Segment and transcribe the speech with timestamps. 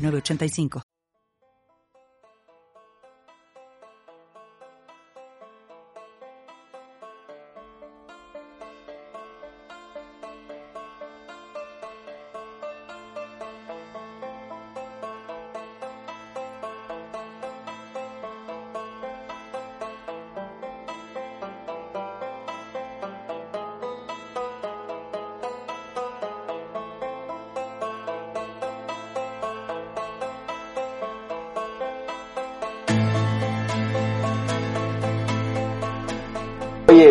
[0.00, 0.89] 985.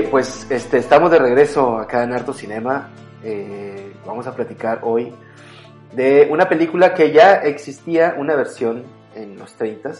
[0.09, 2.89] Pues este, estamos de regreso acá en Harto Cinema.
[3.23, 5.13] Eh, vamos a platicar hoy
[5.93, 8.83] de una película que ya existía, una versión
[9.15, 9.91] en los 30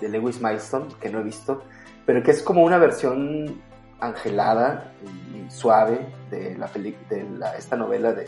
[0.00, 1.62] de Lewis Milestone, que no he visto,
[2.06, 3.60] pero que es como una versión
[4.00, 4.92] angelada
[5.34, 5.98] y suave
[6.30, 8.26] de la de la, esta novela de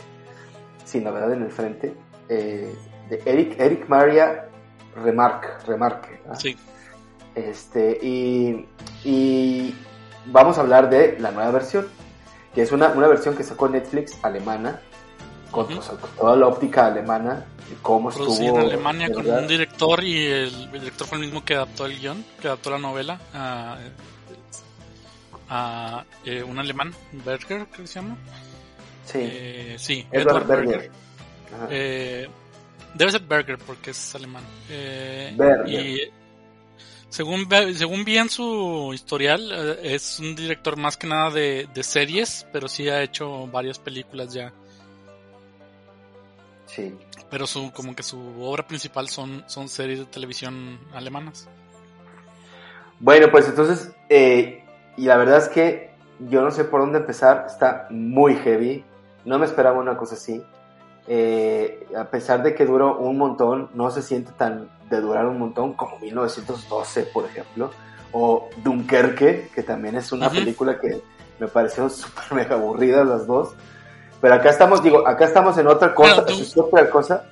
[0.85, 1.93] Sin Novedad en el Frente,
[2.29, 2.73] eh,
[3.09, 4.45] de Eric, Eric Maria
[4.95, 5.47] Remarque.
[5.65, 6.55] Remarque sí.
[7.33, 8.67] Este, y,
[9.05, 9.73] y
[10.25, 11.87] vamos a hablar de la nueva versión,
[12.53, 14.79] que es una, una versión que sacó Netflix alemana,
[15.51, 15.67] con,
[16.17, 17.45] toda la óptica alemana,
[17.81, 18.33] cómo estuvo.
[18.33, 22.23] en Alemania con un director y el, director fue el mismo que adaptó el guion,
[22.39, 23.77] que adaptó la novela a,
[25.49, 26.93] a eh, un alemán,
[27.25, 28.17] Berger, creo que se llama.
[29.05, 30.91] Sí, eh, sí Edward, Berger.
[31.69, 32.29] Eh,
[32.93, 34.43] debe ser Berger porque es alemán.
[34.69, 35.67] Berger.
[35.67, 36.11] Y
[37.11, 37.45] según,
[37.75, 42.69] según vi en su historial, eh, es un director más que nada de, series, pero
[42.69, 44.53] sí ha hecho varias películas ya.
[46.67, 46.97] Sí.
[47.29, 51.49] Pero su, como que su obra principal son, son series de televisión alemanas.
[53.01, 54.63] Bueno, pues entonces, eh,
[54.95, 55.91] y la verdad es que
[56.29, 58.85] yo no sé por dónde empezar, está muy heavy,
[59.25, 60.41] no me esperaba una cosa así.
[61.07, 65.39] Eh, a pesar de que duró un montón, no se siente tan de durar un
[65.39, 67.71] montón como 1912, por ejemplo,
[68.11, 71.01] o Dunkerque, que también es una película que
[71.39, 73.49] me pareció súper mega aburrida las dos.
[74.19, 77.23] Pero acá estamos, digo, acá estamos en otra cosa, es otra cosa.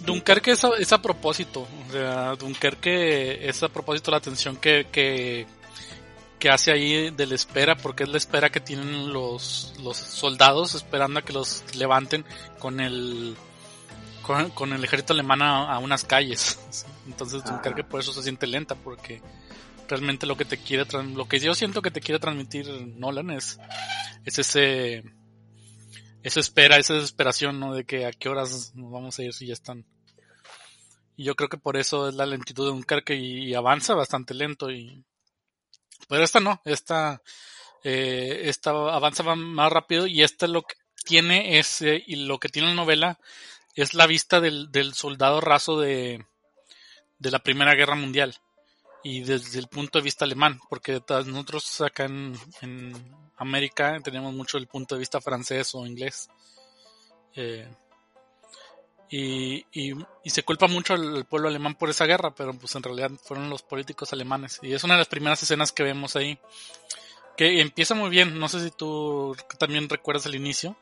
[0.00, 4.86] Dunkerque es a, es a, propósito, o sea, Dunkerque es a propósito la atención que,
[4.90, 5.46] que,
[6.42, 10.74] que hace ahí de la espera, porque es la espera que tienen los, los soldados
[10.74, 12.24] esperando a que los levanten
[12.58, 13.36] con el
[14.22, 16.58] con, el ejército alemán a, unas calles.
[17.06, 19.22] Entonces creo que por eso se siente lenta, porque
[19.86, 22.66] realmente lo que te quiere lo que yo siento que te quiere transmitir
[22.96, 23.60] Nolan es,
[24.24, 25.04] es ese
[26.24, 27.72] esa espera, esa desesperación, ¿no?
[27.72, 29.86] De que a qué horas nos vamos a ir si ya están.
[31.16, 34.34] Y yo creo que por eso es la lentitud de un y, y avanza bastante
[34.34, 35.04] lento y
[36.08, 37.22] pero esta no, esta
[37.84, 42.48] eh, esta avanza más rápido y esta lo que tiene es eh, y lo que
[42.48, 43.18] tiene la novela
[43.74, 46.24] es la vista del, del soldado raso de,
[47.18, 48.36] de la Primera Guerra Mundial
[49.02, 52.92] y desde el punto de vista alemán, porque nosotros acá en, en
[53.36, 56.28] América tenemos mucho el punto de vista francés o inglés.
[57.34, 57.68] Eh,
[59.12, 59.92] y, y,
[60.24, 63.50] y, se culpa mucho al pueblo alemán por esa guerra, pero pues en realidad fueron
[63.50, 64.58] los políticos alemanes.
[64.62, 66.38] Y es una de las primeras escenas que vemos ahí.
[67.36, 70.76] Que empieza muy bien, no sé si tú también recuerdas el inicio.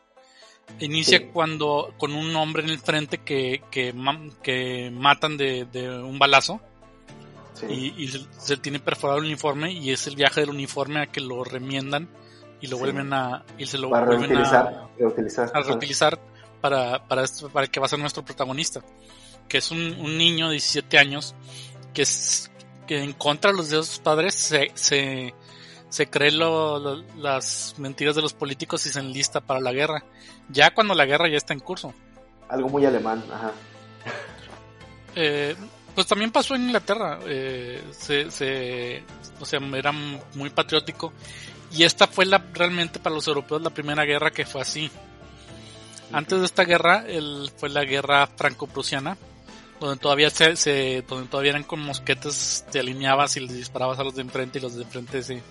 [0.78, 3.92] Inicia cuando con un hombre en el frente que, que,
[4.44, 6.60] que matan de, de, un balazo
[7.68, 11.20] y, y, se tiene perforado el uniforme y es el viaje del uniforme a que
[11.20, 12.08] lo remiendan
[12.60, 16.20] y lo vuelven a y se lo vuelven a, reutilizar, a reutilizar
[16.60, 18.80] para, para, para que va a ser nuestro protagonista
[19.48, 21.34] que es un, un niño de 17 años
[21.92, 22.50] que es
[22.86, 25.34] que en contra de los de sus padres se, se
[25.90, 30.04] se cree lo, las mentiras de los políticos y se enlista para la guerra,
[30.48, 31.92] ya cuando la guerra ya está en curso.
[32.48, 33.52] Algo muy alemán, ajá.
[35.16, 35.56] Eh,
[35.94, 39.02] pues también pasó en Inglaterra, eh, se, se,
[39.40, 41.12] o sea, era muy patriótico
[41.72, 44.90] y esta fue la, realmente para los europeos la primera guerra que fue así.
[46.12, 49.16] Antes de esta guerra el, fue la guerra franco-prusiana,
[49.80, 54.04] donde todavía se, se, donde todavía eran con mosquetes, te alineabas y les disparabas a
[54.04, 55.42] los de enfrente y los de enfrente se,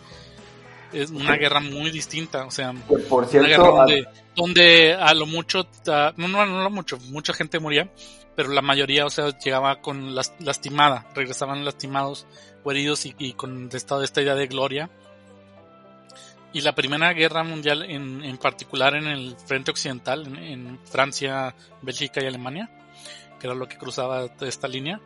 [0.93, 2.73] es una guerra muy distinta, o sea,
[3.09, 3.39] por cierto,
[3.73, 7.89] una guerra donde, a lo mucho, no, no, no lo mucho, mucha gente moría,
[8.35, 12.25] pero la mayoría, o sea, llegaba con las, lastimada, regresaban lastimados
[12.63, 14.89] o heridos y, con esta, esta idea de gloria.
[16.51, 22.23] Y la Primera Guerra Mundial, en, en particular en el frente occidental, en, Francia, Bélgica
[22.23, 22.69] y Alemania,
[23.39, 24.99] que era lo que cruzaba esta línea,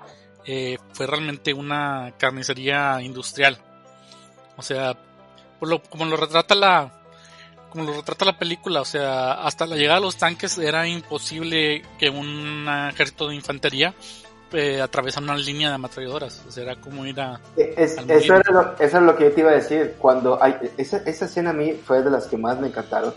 [0.45, 3.57] eh, fue realmente una carnicería industrial.
[4.55, 4.97] O sea,
[5.59, 7.01] por lo, como lo retrata la,
[7.69, 11.81] como lo retrata la película, o sea, hasta la llegada de los tanques era imposible
[11.99, 13.93] que un ejército de infantería
[14.53, 17.39] eh, atravesara una línea de ametralladoras, o sea, era como ir a...
[17.57, 18.01] Eh, eso,
[18.35, 21.25] era lo, eso, es lo que yo te iba a decir, cuando hay, esa, esa
[21.25, 23.13] escena a mí fue de las que más me encantaron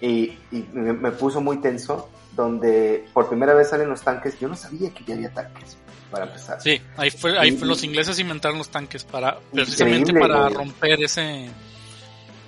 [0.00, 4.56] y, y me, puso muy tenso, donde por primera vez salen los tanques, yo no
[4.56, 5.76] sabía que ya había tanques
[6.10, 6.60] para empezar.
[6.60, 11.48] Sí, ahí fue, ahí fue los ingleses inventaron los tanques para precisamente para romper ese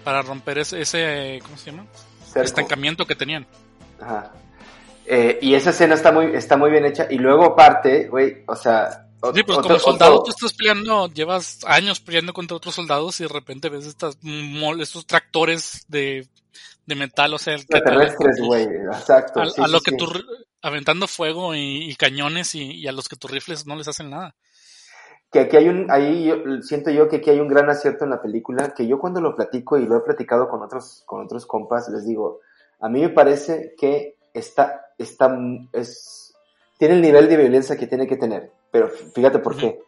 [0.04, 1.86] para romper ese, ese ¿cómo se llama?
[2.34, 3.46] Estancamiento que tenían.
[4.00, 4.32] Ajá.
[5.06, 7.06] Eh, y esa escena está muy, está muy bien hecha.
[7.10, 9.08] Y luego aparte, güey, o sea...
[9.34, 13.28] Sí, pues como soldado tú estás peleando, llevas años peleando contra otros soldados y de
[13.28, 14.18] repente ves estas,
[14.80, 16.26] estos tractores de,
[16.86, 17.54] de metal, o sea...
[17.54, 19.40] El terrestres, güey, exacto.
[19.40, 20.06] A, lo que tú,
[20.60, 24.34] aventando fuego y, cañones y, y, a los que tus rifles no les hacen nada
[25.32, 28.20] que aquí hay un, ahí siento yo que aquí hay un gran acierto en la
[28.20, 31.88] película, que yo cuando lo platico y lo he platicado con otros, con otros compas,
[31.88, 32.40] les digo,
[32.80, 35.36] a mí me parece que está, está,
[35.72, 36.34] es,
[36.78, 39.80] tiene el nivel de violencia que tiene que tener, pero fíjate por qué.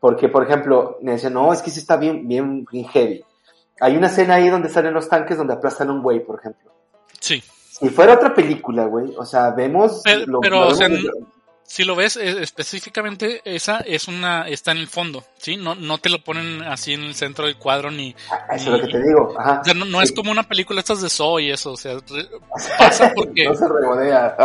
[0.00, 3.22] Porque, por ejemplo, me decían, no, es que sí está bien, bien, heavy.
[3.80, 6.72] Hay una escena ahí donde salen los tanques donde aplastan a un güey, por ejemplo.
[7.18, 7.42] Sí.
[7.68, 10.02] Si fuera otra película, güey, o sea, vemos...
[10.40, 10.88] Pero, o sea,
[11.70, 15.98] si lo ves eh, específicamente esa es una está en el fondo sí no no
[15.98, 18.92] te lo ponen así en el centro del cuadro ni, ah, eso es lo que
[18.92, 19.60] te digo Ajá.
[19.60, 21.96] O sea, no, es como una película estas de Saw y eso o sea
[22.78, 24.36] pasa porque no se regodea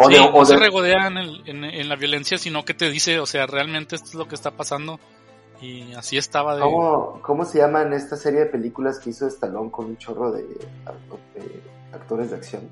[0.00, 3.94] O no se regodea en, en, la violencia sino que te dice o sea realmente
[3.94, 4.98] esto es lo que está pasando
[5.60, 9.70] y así estaba de ¿Cómo, cómo se llaman esta serie de películas que hizo Stallone
[9.70, 10.44] con un chorro de,
[11.92, 12.68] actores de acción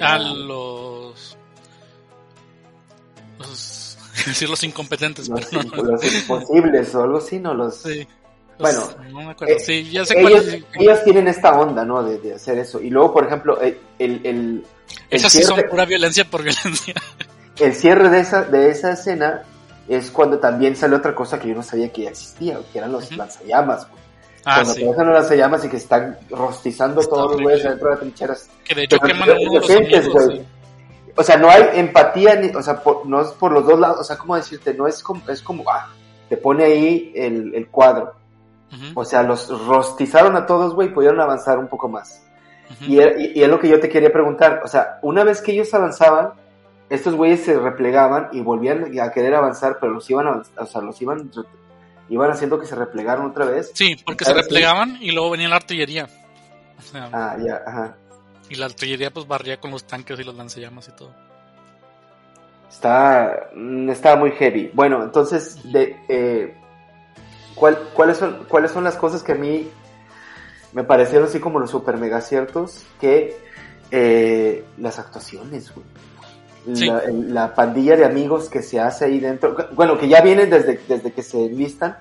[0.00, 1.38] a los
[3.38, 7.54] los, decir los incompetentes, los, pero no, los imposibles o algo así, ¿no?
[7.54, 8.06] Los, sí,
[8.58, 9.54] bueno, no me acuerdo.
[9.54, 12.02] Eh, sí, ya sé ellos, ellos, tienen esta onda, ¿no?
[12.02, 12.80] De, de, hacer eso.
[12.80, 14.20] Y luego, por ejemplo, eh, el...
[14.24, 14.64] el,
[15.10, 16.94] Esas sí son pura violencia por violencia.
[17.58, 19.42] El cierre de esa, de esa escena
[19.88, 22.92] es cuando también sale otra cosa que yo no sabía que ya existía, que eran
[22.92, 23.88] los lanzallamas,
[24.44, 24.80] Ah, cuando sí.
[24.80, 28.48] te las llamas y que están rostizando todos los güeyes dentro de las trincheras.
[28.64, 30.46] Que de hecho queman los güey
[31.18, 34.04] o sea, no hay empatía, ni, o sea, no es por los dos lados, o
[34.04, 34.72] sea, ¿cómo decirte?
[34.72, 35.88] No es como, es como, ah,
[36.28, 38.14] te pone ahí el, el cuadro.
[38.94, 42.22] O sea, los rostizaron a todos, güey, pudieron avanzar un poco más.
[42.82, 45.72] y, y, es lo que yo te quería preguntar, o sea, una vez que ellos
[45.74, 46.34] avanzaban,
[46.88, 50.82] estos güeyes se replegaban y volvían a querer avanzar, pero los iban, a, o sea,
[50.82, 51.30] los iban,
[52.10, 53.72] iban haciendo que se replegaran otra vez.
[53.74, 56.08] Sí, porque se replegaban y luego venía la artillería.
[56.94, 57.96] ah, ya, ajá.
[58.48, 61.10] Y la artillería pues barría con los tanques y los lanzallamas y todo.
[62.70, 64.70] Está, mm, está muy heavy.
[64.74, 66.54] Bueno, entonces, de, eh,
[67.54, 69.68] ¿cuáles, son, ¿cuáles son las cosas que a mí
[70.72, 72.84] me parecieron así como los super mega ciertos?
[73.00, 73.36] Que
[73.90, 75.86] eh, las actuaciones, güey.
[76.66, 81.12] La, pandilla de amigos que se hace ahí dentro, bueno, que ya vienen desde, desde
[81.12, 81.96] que se enlistan,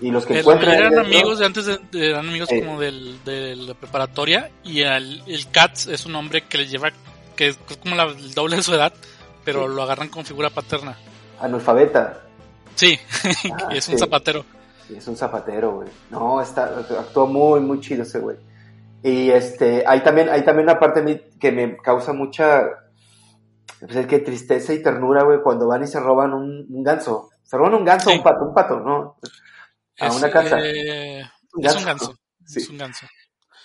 [0.00, 3.56] y los que el, encuentran eran amigos de antes de, eran amigos como del, de
[3.56, 6.90] la preparatoria y el, el Katz es un hombre que le lleva
[7.34, 8.92] que es como la, el doble de su edad
[9.44, 10.94] pero lo agarran con figura paterna.
[11.40, 12.20] Analfabeta.
[12.74, 12.98] Sí
[13.50, 14.44] ah, es un zapatero.
[14.94, 15.88] Es un zapatero güey.
[16.10, 16.64] No está
[16.98, 18.36] actuó muy muy chido ese güey.
[19.02, 22.62] Y este hay también hay también una parte que me causa mucha
[23.80, 27.30] pues es que tristeza y ternura güey cuando van y se roban un, un ganso.
[27.42, 29.16] Se roban un ganso un pato un pato no
[29.98, 30.58] a una casa.
[30.60, 31.20] Eh,
[31.60, 32.18] es un ganso.
[32.54, 33.06] Es un ganso.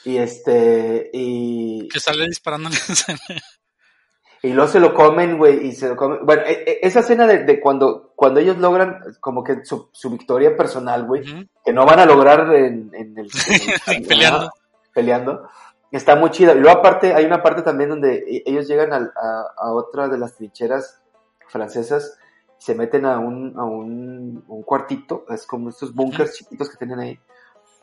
[0.06, 1.88] Y este, y...
[1.88, 2.70] Que sale disparando
[4.44, 6.26] Y luego se lo comen, güey, y se lo comen.
[6.26, 11.06] Bueno, e, e, esa escena de, cuando, cuando ellos logran como que su, victoria personal,
[11.06, 11.24] güey,
[11.64, 14.06] que no van a lograr en, el...
[14.06, 14.52] peleando.
[14.94, 15.50] peleando.
[15.92, 16.54] Está muy chida.
[16.54, 19.10] Y luego aparte, hay una parte también donde e, ellos llegan a,
[19.56, 21.00] a otra de las trincheras
[21.48, 22.18] francesas
[22.64, 26.98] se meten a un, a un, un cuartito, es como estos bunkers chiquitos que tienen
[26.98, 27.20] ahí,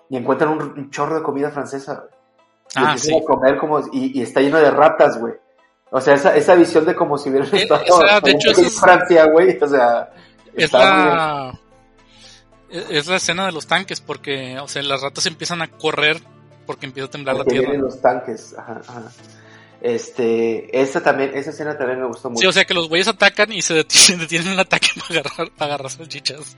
[0.08, 2.06] y encuentran un, chorro de comida francesa.
[2.74, 3.14] Y ah, sí.
[3.14, 5.34] a comer como, y, y, está lleno de ratas, güey.
[5.90, 9.26] O sea, esa, esa visión de como si hubieran eh, estado de hecho, es Francia,
[9.26, 9.58] güey.
[9.60, 10.14] O sea,
[10.54, 11.52] es la,
[12.70, 16.22] es la escena de los tanques, porque, o sea, las ratas empiezan a correr
[16.64, 17.78] porque empieza a temblar porque la tierra.
[17.78, 19.02] Los tanques, ajá, ajá.
[19.80, 22.40] Este, esa también, esa escena también me gustó mucho.
[22.40, 25.50] Sí, o sea que los güeyes atacan y se detienen, detienen el ataque para agarrar,
[25.56, 26.56] para agarrar salchichas.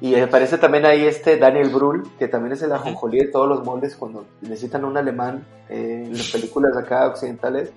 [0.00, 3.64] Y aparece también ahí este Daniel Brühl, que también es el ajonjolí de todos los
[3.64, 7.70] moldes cuando necesitan un alemán eh, en las películas acá occidentales,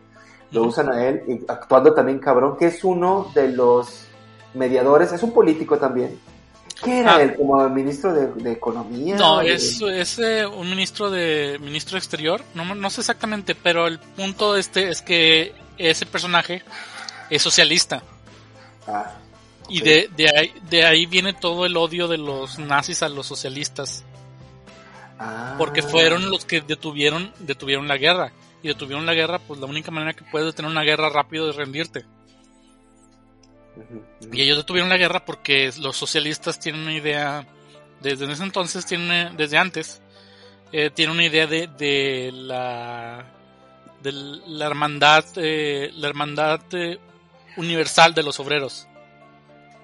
[0.51, 4.07] lo usan a él, y actuando también cabrón, que es uno de los
[4.53, 6.19] mediadores, es un político también.
[6.83, 7.21] ¿Qué era Ah.
[7.21, 7.35] él?
[7.35, 9.15] ¿Como ministro de, de Economía?
[9.15, 13.87] No, De- es, es eh, un ministro de ministro exterior, no, no sé exactamente, pero
[13.87, 16.63] el punto este es que ese personaje
[17.29, 18.01] es socialista
[18.87, 19.13] Ah,
[19.67, 23.27] y de, de, ahí, de ahí viene todo el odio de los nazis a los
[23.27, 24.03] socialistas,
[25.19, 25.55] ah.
[25.57, 28.31] porque fueron los que detuvieron detuvieron la guerra
[28.63, 31.55] y detuvieron la guerra, pues la única manera que puedes detener una guerra rápido es
[31.55, 32.05] rendirte.
[34.31, 37.47] Y ellos detuvieron la guerra porque los socialistas tienen una idea,
[38.01, 40.01] desde ese entonces, tienen, desde antes,
[40.71, 43.25] eh, tienen una idea de, de la
[44.01, 46.99] de la hermandad, eh, la hermandad eh,
[47.57, 48.87] universal de los obreros.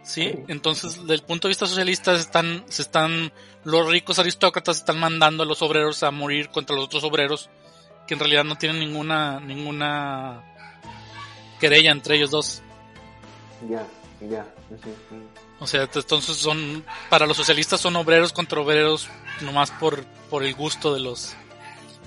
[0.03, 0.29] ¿Sí?
[0.31, 0.43] Sí.
[0.47, 5.43] Entonces, desde el punto de vista socialista, están, se están, los ricos aristócratas están mandando
[5.43, 7.49] a los obreros a morir contra los otros obreros,
[8.07, 10.43] que en realidad no tienen ninguna, ninguna
[11.59, 12.61] querella entre ellos dos.
[13.69, 13.85] Ya,
[14.21, 14.45] ya.
[15.59, 19.09] O sea, entonces son, para los socialistas son obreros contra obreros
[19.41, 21.33] nomás por, por el gusto de los,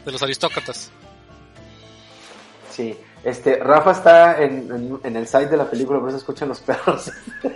[0.05, 0.91] de los aristócratas.
[2.71, 2.97] Sí.
[3.25, 6.61] Este, Rafa está en, en, en el site de la película, por eso escuchan los
[6.61, 7.11] perros.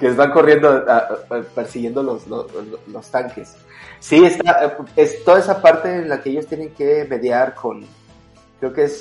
[0.00, 0.98] que van corriendo, a-
[1.30, 2.46] a- persiguiendo los, los,
[2.88, 3.54] los tanques.
[4.00, 7.86] Sí, está, eh, es toda esa parte en la que ellos tienen que mediar con,
[8.58, 8.92] creo que es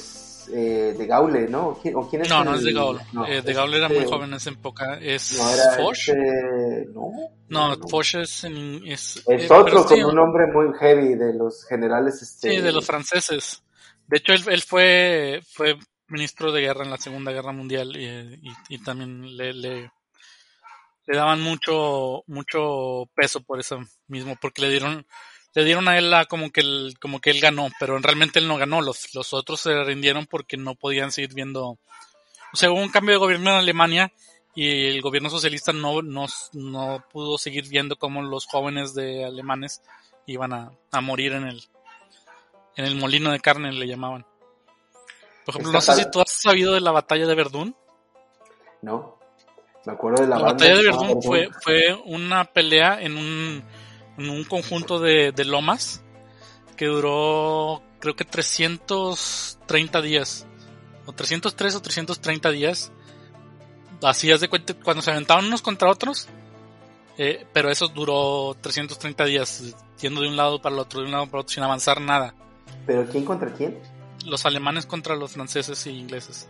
[0.51, 1.69] eh, de Gaule, ¿no?
[1.69, 2.99] ¿O quién, o quién es No, el- no es de Gaulle.
[3.13, 4.99] no, Eh, de es Gaulle era muy este- joven en esa época.
[5.01, 5.97] ¿Es No, era Foch?
[5.97, 7.11] este- no,
[7.49, 7.87] No, no.
[7.87, 11.65] Foch es, en- es, Es eh, otro sí, con un nombre muy heavy de los
[11.65, 12.21] generales.
[12.21, 13.63] Este, Sí, de los franceses.
[14.07, 15.77] De hecho, él, él fue, fue
[16.07, 18.05] ministro de guerra en la Segunda Guerra Mundial y,
[18.49, 19.91] y- y también le, le,
[21.05, 25.05] le daban mucho, mucho peso por eso mismo, porque le dieron,
[25.53, 28.47] le dieron a él la, como que él, como que él ganó, pero realmente él
[28.47, 32.79] no ganó, los, los otros se rindieron porque no podían seguir viendo, o sea, hubo
[32.79, 34.11] un cambio de gobierno en Alemania
[34.55, 39.81] y el gobierno socialista no, no, no pudo seguir viendo cómo los jóvenes de alemanes
[40.25, 41.63] iban a, a morir en el,
[42.75, 44.25] en el molino de carne le llamaban.
[45.45, 47.75] Por ejemplo, no sé si tú has sabido de la batalla de Verdún.
[48.81, 49.17] No,
[49.85, 51.61] me acuerdo de la, La batalla de Verdún fue, Verdún.
[51.61, 53.63] fue una pelea en un,
[54.27, 56.01] un conjunto de, de lomas
[56.75, 60.45] que duró creo que 330 días.
[61.05, 62.91] O 303 o 330 días.
[64.01, 66.27] Así es de cuenta cuando se aventaban unos contra otros.
[67.17, 71.11] eh, pero eso duró 330 días, yendo de un lado para el otro, de un
[71.11, 72.33] lado para el otro, sin avanzar nada.
[72.85, 73.77] ¿Pero quién contra quién?
[74.25, 76.47] Los alemanes contra los franceses y ingleses.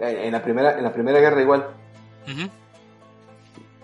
[0.00, 1.66] Eh, En la primera, en la primera guerra igual.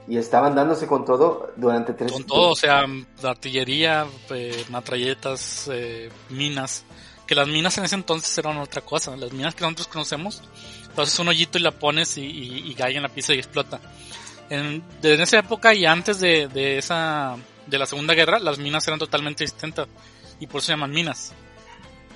[0.09, 2.85] Y estaban dándose con todo durante tres Con todo, o sea,
[3.23, 6.85] artillería, eh, matralletas, eh, minas.
[7.26, 9.16] Que las minas en ese entonces eran otra cosa.
[9.16, 10.42] Las minas que nosotros conocemos,
[10.97, 13.80] haces un hoyito y la pones y, y, y cae en la pista y explota.
[14.50, 18.87] En, en esa época y antes de, de esa de la Segunda Guerra, las minas
[18.88, 19.87] eran totalmente distintas
[20.40, 21.32] y por eso se llaman minas.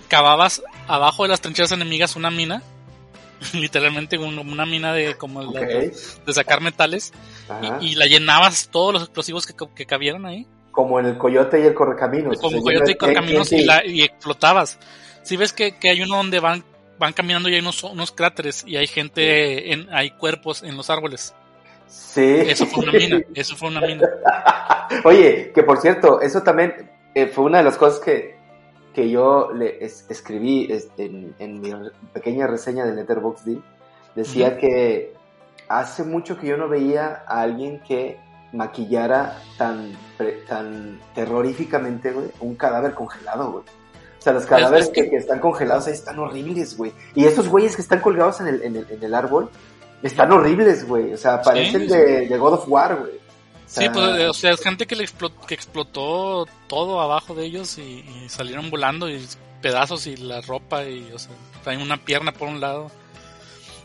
[0.08, 2.62] Cavabas abajo de las trincheras enemigas una mina,
[3.54, 5.66] literalmente un- una mina de como la- Ok.
[6.26, 7.12] de sacar metales
[7.80, 10.46] y, y la llenabas todos los explosivos que, que cabieran ahí.
[10.72, 12.38] Como en el Coyote y el Correcaminos.
[12.38, 14.78] como coyote y correcaminos y, la- y explotabas.
[15.22, 16.64] Si ves que, que hay uno donde van
[16.98, 20.88] van caminando y hay unos, unos cráteres y hay gente, en, hay cuerpos en los
[20.88, 21.34] árboles.
[21.88, 22.22] Sí.
[22.46, 24.08] Eso fue una mina, eso fue una mina.
[25.04, 28.35] Oye, que por cierto, eso también eh, fue una de las cosas que,
[28.96, 31.70] que yo le es- escribí en, en mi
[32.14, 33.58] pequeña reseña de Letterboxd.
[34.14, 35.12] Decía que
[35.68, 38.16] hace mucho que yo no veía a alguien que
[38.54, 43.64] maquillara tan, pre- tan terroríficamente, güey, un cadáver congelado, güey.
[43.64, 46.92] O sea, los cadáveres es que- están congelados ahí están horribles, güey.
[47.14, 49.50] Y estos güeyes que están colgados en el, en el, en el árbol
[50.02, 51.12] están horribles, güey.
[51.12, 53.25] O sea, parecen Sí, de, de God of War, güey.
[53.66, 57.78] Sí, pues, o sea, es gente que, le explotó, que explotó todo abajo de ellos
[57.78, 59.26] y, y salieron volando y
[59.60, 61.32] pedazos y la ropa y, o sea,
[61.64, 62.90] traen una pierna por un lado.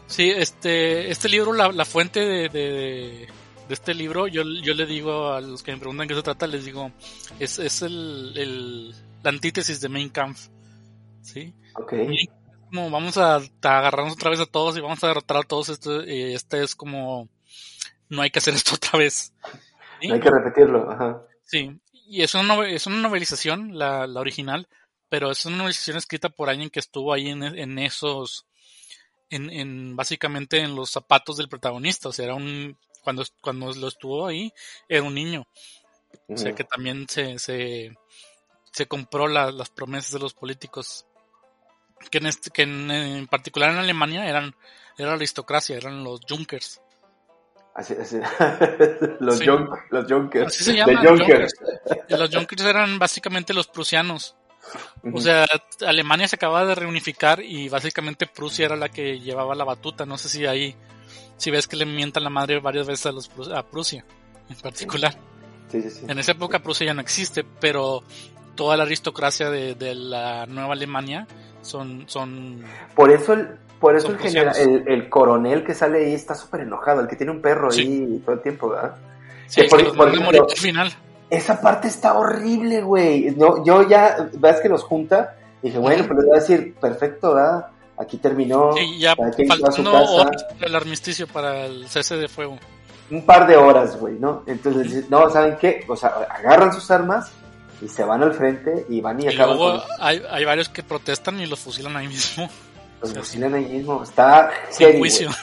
[0.07, 3.27] Sí, este, este libro, la, la fuente de, de,
[3.67, 6.45] de este libro, yo, yo le digo a los que me preguntan qué se trata,
[6.47, 6.91] les digo,
[7.39, 8.89] es, es el, el,
[9.23, 10.47] la antítesis de Mein Kampf.
[11.21, 11.53] ¿Sí?
[11.75, 11.93] Ok.
[12.65, 15.69] Como vamos a, a agarrarnos otra vez a todos y vamos a derrotar a todos,
[15.69, 17.29] esto, y este es como,
[18.09, 19.33] no hay que hacer esto otra vez.
[20.01, 21.21] Hay que repetirlo, ajá.
[21.43, 24.67] Sí, y es una, es una novelización, la, la original,
[25.09, 28.45] pero es una novelización escrita por alguien que estuvo ahí en, en esos,
[29.29, 33.87] en, en, básicamente en los zapatos del protagonista, o sea, era un, cuando, cuando lo
[33.87, 34.53] estuvo ahí,
[34.87, 35.45] era un niño.
[36.27, 37.91] O sea que también se, se,
[38.71, 41.05] se compró la, las promesas de los políticos.
[42.09, 44.55] Que en, este, que en, en particular en Alemania eran,
[44.97, 46.81] era la aristocracia, eran los Junkers.
[47.73, 48.19] Así, así.
[49.19, 49.45] los, Sí.
[49.45, 50.47] junk- los Junkers.
[50.47, 51.53] Así se llaman, Junkers.
[52.09, 54.35] Los Junkers eran básicamente los prusianos.
[55.13, 55.45] O sea,
[55.85, 60.05] Alemania se acababa de reunificar y básicamente Prusia era la que llevaba la batuta.
[60.05, 60.75] No sé si ahí,
[61.37, 64.05] si ves que le mientan la madre varias veces a, los, a Prusia
[64.49, 65.17] en particular.
[65.69, 66.05] Sí, sí, sí.
[66.07, 68.03] En esa época Prusia ya no existe, pero
[68.55, 71.25] toda la aristocracia de, de la nueva Alemania
[71.61, 72.63] son, son,
[72.95, 74.85] Por eso el, por eso el, genera- prusianos.
[74.87, 77.81] el, el coronel que sale ahí está súper enojado, el que tiene un perro Sí.
[77.81, 78.95] ahí todo el tiempo, ¿verdad?
[79.47, 80.93] sí, Que por- que por ejemplo, al final.
[81.29, 83.31] Esa parte está horrible, güey.
[83.37, 87.33] No, yo ya, ves que los junta, dije, bueno, pues les voy a decir, perfecto,
[87.33, 87.67] ¿verdad?
[87.97, 92.57] Aquí terminó, Sí, ya faltando horas el armisticio para el cese de fuego.
[93.11, 94.43] un par de horas, güey, ¿no?
[94.47, 95.83] Entonces, no, ¿saben qué?
[95.87, 97.31] O sea, agarran sus armas
[97.81, 100.69] y se van al frente y van y, Y acaban luego con hay, hay varios
[100.69, 102.49] que protestan y los fusilan ahí mismo,
[103.01, 104.03] los fusilan ahí mismo.
[104.03, 105.29] Está sin heavy, juicio.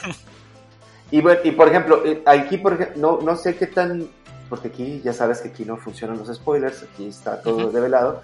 [1.11, 4.07] Y, bueno, y por ejemplo, eh, aquí por ej- no, no sé qué tan,
[4.47, 7.71] porque aquí ya sabes que aquí no funcionan los spoilers, aquí está todo Ujú.
[7.71, 8.21] develado,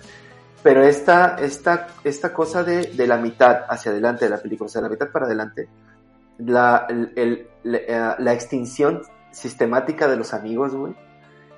[0.62, 4.70] pero esta, esta, esta cosa de, de la mitad hacia adelante de la película, o
[4.70, 5.68] sea, la mitad para adelante,
[6.38, 9.02] la, el, el- la, eh, la extinción
[9.32, 10.94] sistemática de los amigos, güey,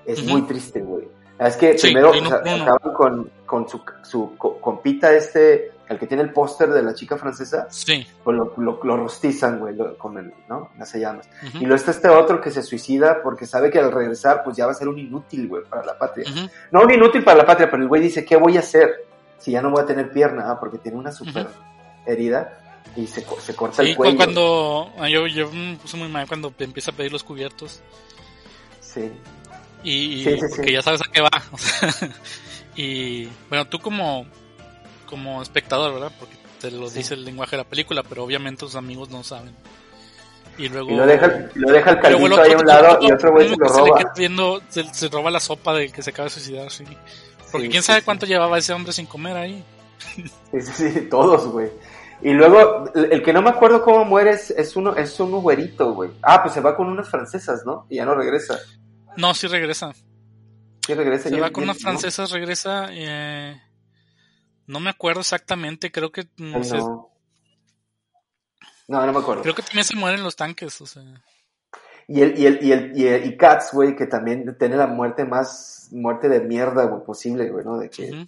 [0.06, 0.30] es Ujú.
[0.30, 1.10] muy triste, güey.
[1.40, 5.98] Es que Sí, primero o sea, acaban con, con su, su co- compita este, el
[6.00, 8.06] que tiene el póster de la chica francesa, Sí.
[8.24, 10.70] pues lo, lo, lo rostizan, güey, lo- con el, ¿no?
[10.78, 11.30] Las llamas.
[11.48, 14.58] ujú, Y luego está este otro que se suicida porque sabe que al regresar, pues
[14.58, 16.26] ya va a ser un inútil, güey, para la patria.
[16.72, 19.06] No un inútil para la patria, pero el güey dice, ¿qué voy a hacer
[19.38, 20.52] si ya no voy a tener pierna?
[20.52, 21.48] Ah, porque tiene una super
[22.06, 22.60] herida
[22.96, 24.18] y se, se corta Sí, el cu- cuello.
[24.18, 27.82] cuando ah, yo, yo me puse muy mal cuando empieza a pedir los cubiertos
[28.82, 29.12] Sí.
[29.84, 31.30] y, Sí, porque ya sabes a qué va.
[32.76, 34.26] y bueno, tú como
[35.08, 36.12] como espectador, ¿verdad?
[36.20, 37.00] Porque te lo Sí.
[37.00, 39.56] dice el lenguaje de la película, pero obviamente tus amigos no saben.
[40.60, 43.32] Y luego Y lo deja, lo deja el caldito ahí a un lado y otro
[43.32, 43.98] güey se lo que le roba.
[44.00, 46.84] queda viendo, se, se roba la sopa del que se acaba de suicidar, sí.
[47.52, 48.06] Porque Sí, quién sí, sabe sí.
[48.06, 49.64] cuánto llevaba ese hombre sin comer ahí.
[50.52, 51.70] Sí, sí, sí, todos, güey.
[52.24, 55.94] Y luego, el que no me acuerdo cómo muere es, es uno, es un güerito,
[55.94, 56.10] güey.
[56.24, 57.86] Ah, pues se va con unas francesas, ¿no?
[57.90, 58.58] Y ya no regresa.
[59.18, 59.94] No, sí regresa.
[60.88, 61.30] Sí regresa.
[61.30, 62.88] Se y va con unas francesas, regresa.
[62.92, 63.62] eh,
[64.68, 67.12] no me acuerdo exactamente, creo que No, no sé, no.
[68.88, 69.42] Me acuerdo.
[69.42, 71.04] creo que también se mueren los tanques, o sea.
[72.08, 74.88] Y el, y el, y el, y, el- y Cats, güey, que también tiene la
[74.88, 77.78] muerte más, muerte de mierda, güey, posible, güey, ¿no?
[77.78, 78.28] De que,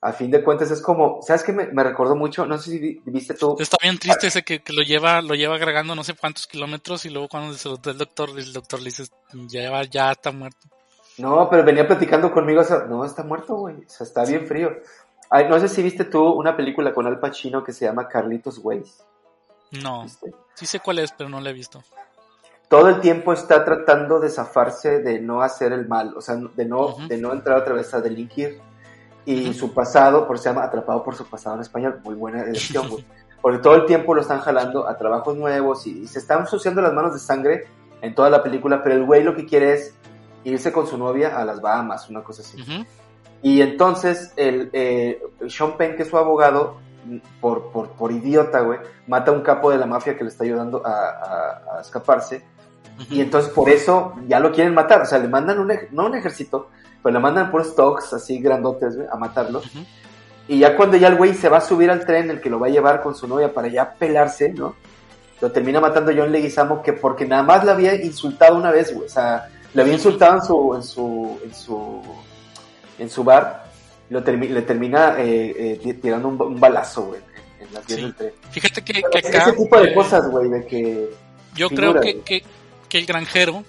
[0.00, 2.46] a fin de cuentas, es como, ¿sabes qué me, me recordó mucho?
[2.46, 3.56] No sé si vi- viste tú.
[3.58, 7.04] Está bien triste ese que, que lo lleva, lo lleva agregando no sé cuántos kilómetros
[7.04, 9.06] y luego cuando se lo da el doctor, el doctor le dice,
[9.48, 10.68] ya, ya está muerto.
[11.18, 14.46] No, pero venía platicando conmigo, o sea, no, está muerto, güey, o sea, está bien
[14.46, 14.70] frío.
[15.30, 18.58] Ay, no sé si viste tú una película con Al Pacino que se llama Carlitos
[18.62, 19.04] Ways.
[19.82, 20.32] No, ¿viste?
[20.54, 21.82] sí sé cuál es, pero no la he visto.
[22.68, 26.64] Todo el tiempo está tratando de zafarse de no hacer el mal, o sea, de
[26.64, 28.60] no, de no entrar otra vez a delinquir.
[29.24, 32.88] Y su pasado, por se llama Atrapado por su pasado en español, muy buena elección.
[33.42, 36.80] Porque todo el tiempo lo están jalando a trabajos nuevos y, y se están ensuciando
[36.80, 37.66] las manos de sangre
[38.02, 39.94] en toda la película, pero el güey lo que quiere es
[40.44, 42.60] irse con su novia a las Bahamas, una cosa así.
[42.60, 42.84] Ujú.
[43.42, 46.78] Y entonces el eh, Sean Penn, que es su abogado,
[47.40, 50.42] por, por, por idiota, güey, mata a un capo de la mafia que le está
[50.44, 52.44] ayudando a, a- a escaparse.
[53.10, 55.02] Y entonces por eso ya lo quieren matar.
[55.02, 56.70] O sea, le mandan un, no un ejército,
[57.02, 59.60] pero le mandan por stocks así grandotes, güey, a matarlo.
[60.48, 62.58] Y ya cuando ya el güey se va a subir al tren, el que lo
[62.58, 64.74] va a llevar con su novia para ya pelarse, ¿no?
[65.40, 69.06] Lo termina matando John Leguizamo que porque nada más le había insultado una vez, güey.
[69.06, 72.02] O sea, le había insultado en su, en su, en su,
[72.98, 73.64] en su bar.
[74.10, 77.20] Lo termi- le termina eh, eh, ti- tirando un, un balazo, güey,
[77.60, 78.02] en las vías Sí.
[78.04, 78.32] del tren.
[78.52, 81.10] Fíjate que, que ese acá, tipo de cosas, güey, de que...
[81.54, 82.44] yo figura, creo que, que,
[82.88, 83.64] que el granjero,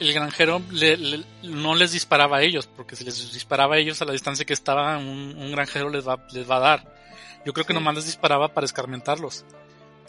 [0.00, 4.00] el granjero le- le- no les disparaba a ellos, porque si les disparaba a ellos
[4.00, 6.94] a la distancia que estaba, un, un granjero les va, les va a dar.
[7.44, 7.78] Yo creo que Sí.
[7.78, 9.44] nomás les disparaba para escarmentarlos.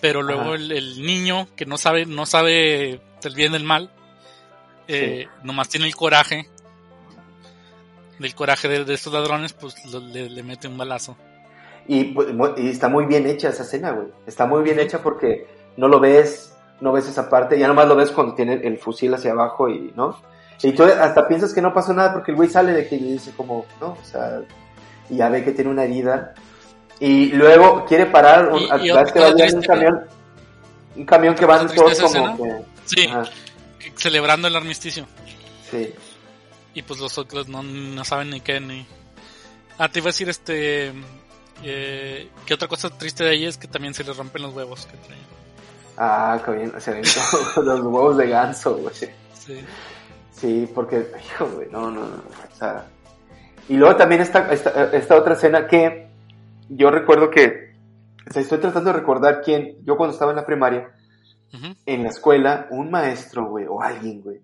[0.02, 3.92] Pero luego el, el niño que no sabe, no sabe del bien del mal,
[4.88, 6.48] eh, nomás tiene el coraje,
[8.20, 11.16] del coraje de, de estos ladrones, pues lo- le, le mete un balazo.
[11.88, 12.28] Y, pues,
[12.58, 14.08] y está muy bien hecha esa escena, güey.
[14.28, 17.96] Está muy bien hecha porque no lo ves, no ves esa parte, ya nomás lo
[17.96, 20.22] ves cuando tiene el fusil hacia abajo y, ¿no?
[20.62, 23.14] Y tú hasta piensas que no pasó nada porque el güey sale de que le
[23.14, 24.42] dice como, no, o sea,
[25.10, 26.34] y ya ve que tiene una herida.
[27.00, 29.04] Y luego quiere parar, un, Y- y que va
[29.54, 30.02] un camión,
[30.98, 33.08] un camión que van todos como que, Sí,
[33.96, 35.06] celebrando el armisticio.
[35.72, 35.94] sí.
[36.80, 38.88] Y pues los otros no, no saben ni qué ni.
[39.78, 40.94] Ah, te iba a decir este.
[41.62, 44.86] Eh, que otra cosa triste de ahí es que también se les rompen los huevos
[44.86, 45.22] que traen.
[45.98, 48.96] Ah, qué bien, se ven todos los huevos de ganso, güey.
[48.96, 49.60] Sí.
[50.32, 52.86] Sí, porque, hijo, güey, no, no, no, o sea...
[53.68, 56.08] Y luego también esta, esta, esta otra escena que
[56.70, 57.76] yo recuerdo que,
[58.26, 60.94] o sea, estoy tratando de recordar quién, yo cuando estaba en la primaria,
[61.54, 61.76] Ujú.
[61.86, 64.40] en la escuela, un maestro, güey, o alguien, güey,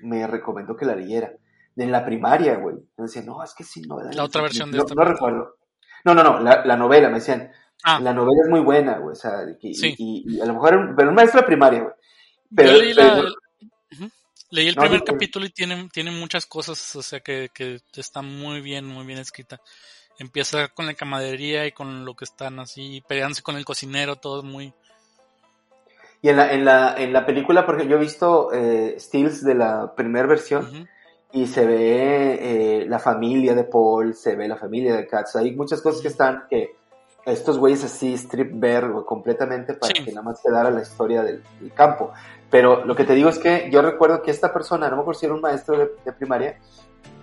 [0.00, 1.32] me recomendó que la leyera.
[1.76, 2.76] En la primaria, güey.
[2.96, 4.00] Me decían, no, es que sí, no.
[4.00, 5.56] La otra versión de no, esta No recuerdo.
[6.04, 7.50] No, no, no, la, la novela, me decían,
[7.84, 9.94] Ah, la novela es muy buena, güey, o sea, y, Sí.
[9.98, 11.92] y, y a lo mejor, era un- pero un maestro de primaria, güey.
[12.54, 13.28] Pero, yo leí, la- pero-
[13.92, 14.10] Ujú.
[14.50, 18.22] leí el No, primer capítulo y tiene, tiene muchas cosas, o sea, que, que está
[18.22, 19.60] muy bien, muy bien escrita.
[20.18, 24.42] Empieza con la camaradería y con lo que están así, peleándose con el cocinero, todo
[24.42, 24.72] muy...
[26.22, 29.54] Y en la, en la, en la película, porque yo he visto eh, stills de
[29.54, 30.86] la primera versión Ujú.
[31.32, 35.36] Y se ve eh, la familia de Paul, se ve la familia de Katz.
[35.36, 36.76] Hay muchas cosas que están que
[37.24, 40.04] estos güeyes así strip ver completamente para Sí.
[40.04, 42.12] que nada más quedara la historia del, del campo.
[42.50, 45.18] Pero lo que te digo es que yo recuerdo que esta persona, no me acuerdo
[45.20, 46.58] si era un maestro de, de primaria,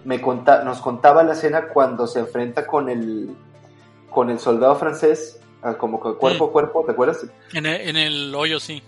[0.04, 3.34] me conta, nos contaba la escena cuando se enfrenta con el,
[4.10, 7.26] con el soldado francés, ah, como cuerpo a cuerpo, ¿te acuerdas?
[7.54, 8.84] En el, en el hoyo, sí.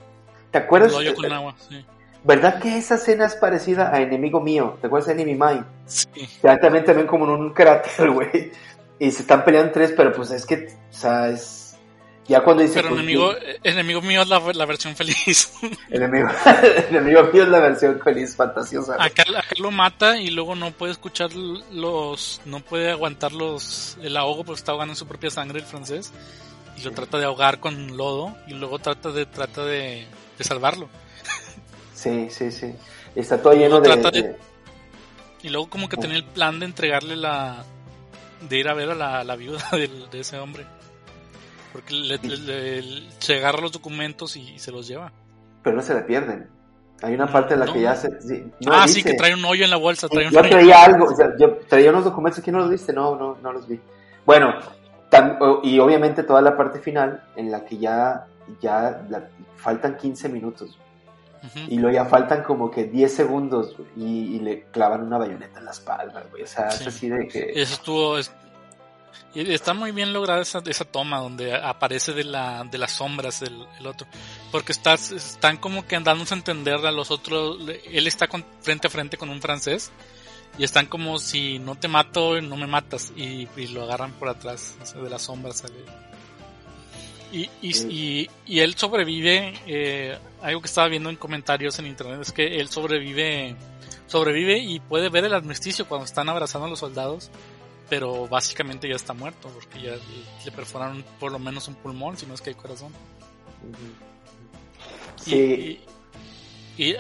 [0.52, 0.94] ¿Te El acuerdas?
[0.94, 1.86] hoyo con agua, sí.
[2.26, 4.80] ¿Verdad que esa escena es parecida a Enemigo Mío?
[4.82, 5.64] ¿Te acuerdas de Enemy Mine?
[5.86, 6.28] Sí.
[6.42, 8.52] Ya también, también como en un cráter, güey.
[8.98, 11.78] Y se están peleando tres, pero pues es que, o sea, es...
[12.28, 12.76] Ya cuando dice...
[12.76, 15.54] Pero pues, enemigo, enemigo mío es la, la versión feliz.
[15.92, 16.28] Enemigo,
[16.90, 18.96] enemigo Mío es la versión feliz, fantasiosa.
[18.96, 24.18] acá, acá lo mata y luego no puede escuchar los, no puede aguantar los, el
[24.18, 26.12] ahogo porque está ahogando en su propia sangre el francés
[26.76, 30.08] y lo trata de ahogar con lodo y luego trata de, trata de,
[30.40, 30.90] de salvarlo.
[31.96, 32.76] Sí, sí, sí.
[33.16, 34.12] Está todo lleno No, de...
[34.12, 34.36] de-
[35.42, 37.64] Y luego como que tenía el plan de entregarle la,
[38.48, 40.66] de ir a ver a la, la viuda de ese hombre.
[41.72, 45.12] Porque le, le- le- se agarra los documentos y, se los lleva.
[45.64, 46.48] Pero no se la pierden.
[47.02, 47.74] Hay una parte en la No.
[47.74, 48.10] que ya se...
[48.10, 48.94] no, ah, dice.
[48.94, 50.08] sí, que trae un hoyo en la bolsa.
[50.08, 52.94] Trae un Yo traía algo, o sea, yo traía unos documentos que no los viste,
[52.94, 53.80] no, no, no los vi.
[54.26, 54.54] Bueno,
[55.12, 58.26] tam- y obviamente toda la parte final en la que ya,
[58.62, 59.28] ya la-
[59.58, 60.78] faltan 15 minutos
[61.68, 65.66] Y luego ya faltan como que 10 segundos y, y le clavan una bayoneta en
[65.66, 66.44] la espalda, güey.
[66.44, 66.86] O sea, es Sí.
[66.88, 67.52] así de que...
[67.56, 68.18] Eso estuvo.
[68.18, 68.32] es-
[69.36, 73.66] está muy bien lograda esa, esa toma donde aparece de, la, de las sombras el,
[73.80, 74.08] el otro.
[74.52, 77.58] Porque estás, están como que dándose a entender a los otros.
[77.92, 79.92] Él está con, frente a frente con un francés.
[80.58, 83.12] Y están como si no te mato, no me matas.
[83.16, 84.76] Y, y lo agarran por atrás.
[84.82, 85.76] o sea, de las sombras sale.
[87.32, 89.54] Y, y, y, y él sobrevive.
[89.68, 93.56] eh, algo que estaba viendo en comentarios en internet es que él sobrevive.
[94.08, 97.30] Sobrevive y puede ver el armisticio cuando están abrazando a los soldados
[97.88, 99.92] pero básicamente ya está muerto porque ya
[100.44, 102.92] le perforaron por lo menos un pulmón, si no es que hay corazón.
[105.28, 105.80] Y- Sí,
[106.78, 106.96] Y,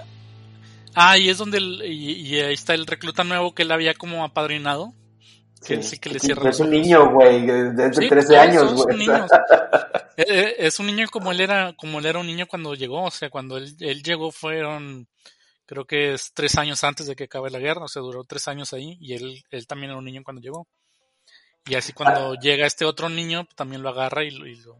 [0.93, 3.93] ah, y es donde el- y, y ahí está el recluta nuevo que él había
[3.95, 4.93] como apadrinado.
[5.65, 5.89] Que sí.
[5.91, 8.73] sí que le Sí, cierra Es un niño, güey, de, de Sí, 13 todos- años,
[8.84, 9.08] güey.
[10.17, 13.04] Eh, eh, es un niño como él era, como él era un niño cuando llegó,
[13.04, 15.10] o sea, cuando él, él llegó fueron,
[15.65, 18.47] creo que es tres años antes de que acabe la guerra, o sea, duró tres
[18.47, 20.67] años ahí y él, él también era un niño cuando llegó.
[21.65, 22.38] Y así cuando Ah.
[22.41, 24.78] llega este otro niño, pues, también lo agarra y lo, y lo,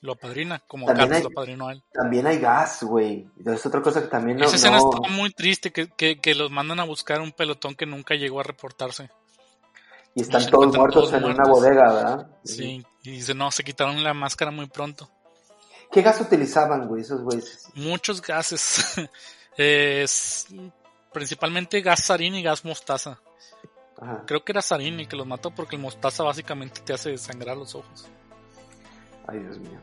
[0.00, 1.82] lo apadrina, como También Carlos hay- lo apadrinó a él.
[1.92, 3.24] También hay gas, güey.
[3.46, 4.46] Es otra cosa que también no...
[4.46, 7.76] Esa escena no- está muy triste, que, que, que los mandan a buscar un pelotón
[7.76, 9.10] que nunca llegó a reportarse.
[10.16, 12.30] Y están todos muertos todos en una bodega, ¿verdad?
[12.42, 15.08] Sí, y dice, no, se quitaron la máscara muy pronto.
[15.92, 17.68] ¿Qué gas utilizaban, güey, esos güeyes?
[17.74, 18.96] Muchos gases.
[19.56, 20.46] es
[21.12, 23.20] principalmente gas sarín y gas mostaza.
[24.00, 24.24] Ajá.
[24.26, 27.56] Creo que era sarín el que los mató porque el mostaza básicamente te hace sangrar
[27.56, 28.08] los ojos.
[29.26, 29.80] Ay, Dios mío.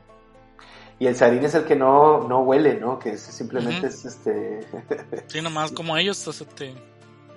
[1.00, 2.98] Y el sarín es el que no, no huele, ¿no?
[3.00, 4.68] Que es- simplemente es este...
[5.28, 6.76] Sí, nomás como ellos, o sea, te-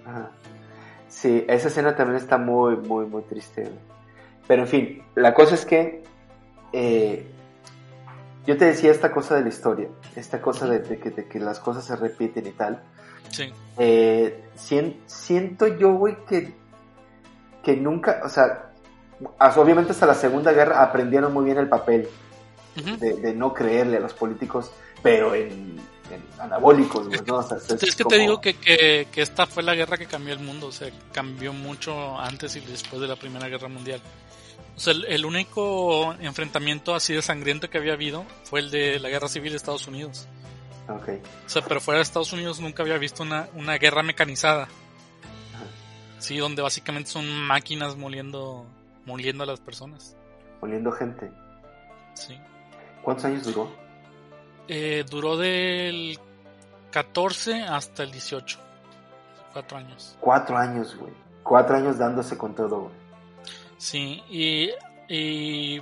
[0.06, 0.30] Ajá.
[1.16, 3.62] Sí, esa escena también está muy, muy, muy triste.
[3.62, 3.74] güey.
[4.46, 6.02] Pero en fin, la cosa es que
[6.74, 7.26] eh,
[8.46, 11.40] yo te decía esta cosa de la historia, esta cosa de, de que, de que
[11.40, 12.82] las cosas se repiten y tal.
[13.30, 13.50] sí.
[13.78, 16.52] Eh, sien- siento yo, güey, que,
[17.62, 18.70] que nunca, o sea,
[19.56, 22.08] obviamente hasta la Segunda Guerra aprendieron muy bien el papel
[23.00, 24.70] de, de no creerle a los políticos,
[25.02, 25.76] pero en
[26.38, 27.36] anabólicos, ¿no?
[27.36, 30.06] O sea, Es, que como- te digo que, que, que esta fue la guerra que
[30.06, 34.00] cambió el mundo, o sea, cambió mucho antes y después de la Primera Guerra Mundial.
[34.76, 38.98] O sea, el, el único enfrentamiento así de sangriento que había habido fue el de
[39.00, 40.26] la guerra civil de Estados Unidos.
[40.88, 41.08] Ok.
[41.46, 44.68] O sea, pero fuera de Estados Unidos nunca había visto una, una guerra mecanizada.
[46.18, 48.64] Sí, donde básicamente son máquinas moliendo,
[49.04, 50.16] moliendo a las personas.
[50.60, 51.30] Oliendo gente.
[52.14, 52.38] Sí.
[53.02, 53.70] ¿Cuántos años duró?
[54.68, 56.18] Eh, duró del
[56.90, 58.58] 14 hasta el 18.
[59.52, 60.16] Cuatro años.
[60.20, 61.12] Cuatro años, güey.
[61.42, 62.94] Cuatro años dándose con todo, güey.
[63.78, 64.70] Sí, y,
[65.08, 65.80] y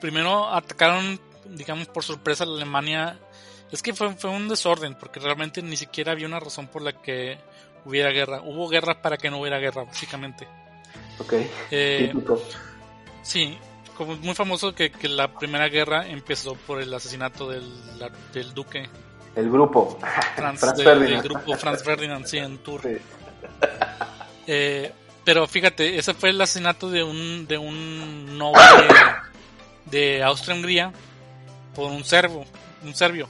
[0.00, 3.18] primero atacaron, digamos, por sorpresa a la Alemania.
[3.70, 6.92] Es que fue, fue un desorden, porque realmente ni siquiera había una razón por la
[6.92, 7.38] que
[7.84, 8.42] hubiera guerra.
[8.42, 10.46] Hubo guerra para que no hubiera guerra, básicamente.
[11.18, 11.34] Ok.
[11.70, 12.12] Eh,
[13.22, 13.58] sí,
[13.96, 18.52] como muy famoso que, que la primera guerra empezó por el asesinato del, la- del
[18.54, 18.88] duque
[19.34, 19.98] El grupo.
[20.36, 21.22] Franz, Franz de- Ferdinand.
[21.22, 22.84] del grupo Franz Ferdinand, sí, en Tours.
[22.84, 22.96] Sí.
[24.48, 24.92] Eh,
[25.24, 28.60] pero fíjate, ese fue el asesinato de un, de un noble
[29.86, 30.92] de, de Austria-Hungría
[31.74, 32.44] por un serbo,
[32.84, 33.26] un serbio.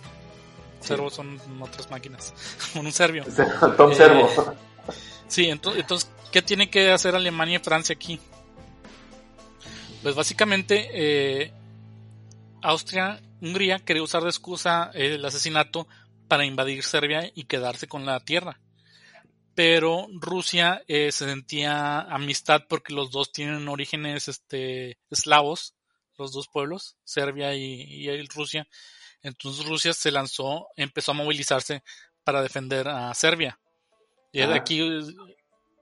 [0.80, 0.88] Sí.
[0.88, 2.34] Servos son otras máquinas.
[2.74, 3.24] Por un serbio.
[3.78, 4.54] Tom Eh, Servo.
[5.26, 8.20] Sí, entonces, entonces, ¿qué tiene que hacer Alemania y Francia aquí?
[10.06, 11.52] Pues básicamente, eh,
[12.62, 15.88] Austria-Hungría quería usar de excusa eh, el asesinato
[16.28, 18.60] para invadir Serbia y quedarse con la tierra.
[19.56, 25.74] Pero Rusia eh, se sentía amistad porque los dos tienen orígenes este, eslavos,
[26.16, 28.68] los dos pueblos, Serbia y, y Rusia.
[29.22, 31.82] Entonces Rusia se lanzó, empezó a movilizarse
[32.22, 33.58] para defender a Serbia.
[34.30, 34.80] Y de aquí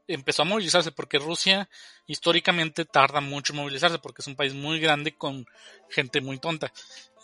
[0.08, 1.68] empezó a movilizarse porque Rusia
[2.06, 5.46] históricamente tarda mucho en movilizarse porque es un país muy grande con
[5.90, 6.72] gente muy tonta.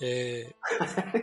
[0.01, 0.53] Eh,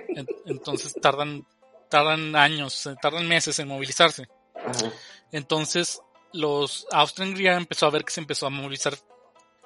[0.10, 1.46] en- entonces tardan,
[1.90, 4.28] tardan años, eh, tardan meses en movilizarse.
[4.56, 4.92] Ajá.
[5.32, 6.02] Entonces,
[6.34, 8.98] los Austria-Hungría empezó a ver que se empezó a movilizar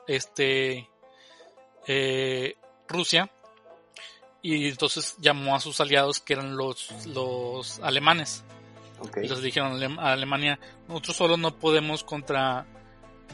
[0.08, 0.88] este
[1.88, 2.56] eh,
[2.88, 3.30] Rusia
[4.42, 8.44] y entonces llamó a sus aliados que eran los, los alemanes
[9.02, 9.18] Ok.
[9.24, 12.66] y les dijeron a Alem- a Alemania nosotros solos no podemos contra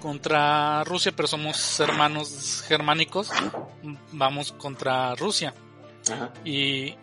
[0.01, 3.30] contra Rusia pero somos hermanos germánicos
[4.12, 5.53] vamos contra Rusia
[6.12, 6.32] Ajá.
[6.45, 6.95] y,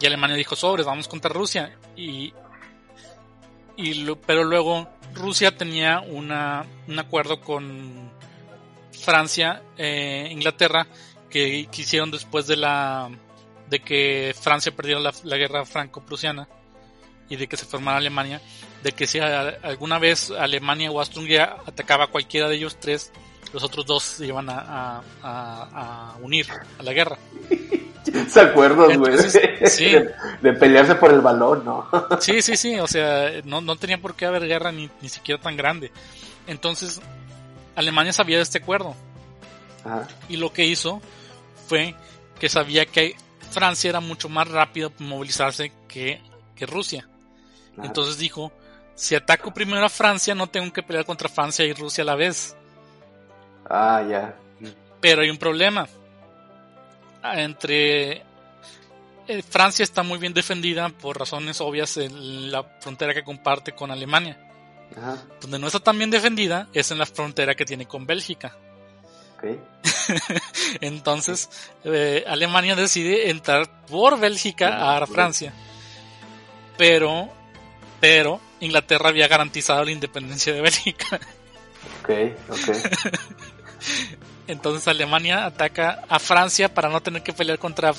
[0.00, 1.78] y Alemania dijo sobres, vamos contra Rusia.
[1.96, 2.32] Y,
[3.76, 8.10] y lo- pero luego Rusia tenía una, un acuerdo con
[8.92, 10.86] Francia, eh, Inglaterra,
[11.30, 13.08] que, que hicieron después de la
[13.68, 16.48] de que Francia perdiera la, la guerra franco-prusiana
[17.28, 18.40] y de que se formara Alemania,
[18.82, 23.12] de que si alguna vez Alemania o Austria atacaba a cualquiera de ellos tres,
[23.52, 26.46] los otros dos se iban a, a- a- a unir
[26.78, 27.16] a la guerra.
[28.28, 29.16] ¿Se acuerdan, güey?
[29.66, 29.86] Sí.
[29.90, 31.88] De, de pelearse por el balón, ¿no?
[32.20, 35.40] Sí, sí, sí, o sea, no, no tenía por qué haber guerra ni, ni siquiera
[35.40, 35.90] tan grande.
[36.46, 37.00] Entonces,
[37.74, 38.94] Alemania sabía de este acuerdo
[39.84, 40.06] Ajá.
[40.28, 41.00] y lo que hizo
[41.66, 41.94] fue
[42.38, 43.16] que sabía que
[43.50, 46.20] Francia era mucho más rápido movilizarse que,
[46.54, 47.08] que Rusia.
[47.82, 48.52] Entonces dijo,
[48.94, 52.14] si ataco primero a Francia, no tengo que pelear contra Francia y Rusia a la
[52.14, 52.56] vez.
[53.68, 54.36] Ah, ya.
[55.00, 55.86] Pero hay un problema.
[57.22, 58.22] Ah, Entre
[59.26, 63.90] eh, Francia está muy bien defendida por razones obvias en la frontera que comparte con
[63.90, 64.38] Alemania.
[64.96, 65.22] Ajá.
[65.40, 68.56] Donde no está tan bien defendida es en la frontera que tiene con Bélgica.
[69.34, 69.44] Ok.
[70.80, 71.48] Entonces
[71.84, 75.52] eh, Alemania decide entrar por Bélgica a Francia.
[76.76, 77.30] Pero,
[78.00, 81.20] pero Inglaterra había garantizado la independencia de Bélgica.
[82.02, 82.10] Ok,
[82.50, 82.76] ok.
[84.46, 87.92] Entonces Alemania ataca a Francia para no tener que pelear contra,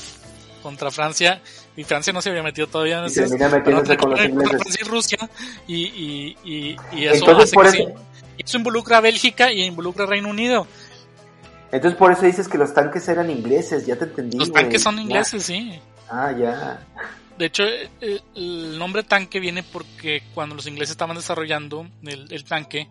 [0.61, 1.41] contra Francia.
[1.75, 3.27] Y Francia no se había metido todavía en ese-.
[3.27, 5.17] Francia y Rusia.
[5.67, 7.93] Y, y, y, y eso Entonces, por eso-
[8.57, 10.67] involucra a Bélgica y involucra a Reino Unido.
[11.71, 14.37] Entonces por eso dices que los tanques eran ingleses, ya te entendí.
[14.37, 15.01] Los tanques son Ya.
[15.01, 15.79] ingleses, sí.
[16.09, 16.79] Ah, ya.
[17.37, 22.31] De hecho, eh, eh, el nombre tanque viene porque cuando los ingleses estaban desarrollando el,
[22.31, 22.89] el tanque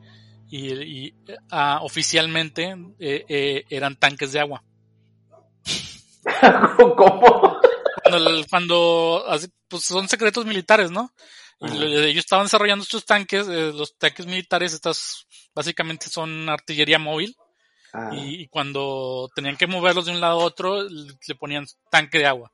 [0.50, 1.14] y, y,
[1.50, 4.62] ah, oficialmente eh, eh, eran tanques de agua.
[6.76, 7.58] ¿Cómo?
[8.02, 9.24] Cuando, cuando
[9.68, 11.10] pues son secretos militares, ¿no?
[11.60, 17.34] Y ellos estaban desarrollando estos tanques, eh, los tanques militares, estas básicamente son artillería móvil
[17.96, 22.18] Ah, y, y cuando tenían que moverlos de un lado a otro le ponían tanque
[22.18, 22.50] de agua.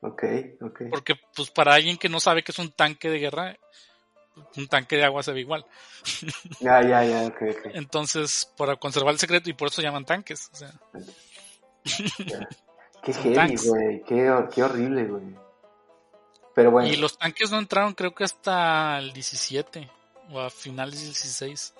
[0.00, 0.24] Ok,
[0.60, 0.82] ok.
[0.90, 3.56] Porque pues para alguien que no sabe que es un tanque de guerra,
[4.56, 5.64] un tanque de agua se ve igual.
[6.60, 7.70] Ya, ya, ya, ok, ok.
[7.74, 10.50] Entonces, para conservar el secreto y por eso llaman tanques.
[10.52, 10.72] O sea,
[12.26, 12.48] ya.
[13.02, 14.02] Qué heavy, güey.
[14.02, 15.34] Qué, qué horrible, güey.
[16.54, 16.88] Pero bueno.
[16.88, 19.90] Y los tanques no entraron creo que hasta el 17
[20.30, 21.74] o a finales del 16.